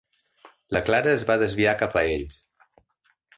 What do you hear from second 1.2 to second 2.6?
va desviar cap a ells.